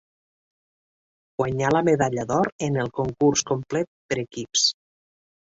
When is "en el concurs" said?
2.69-3.47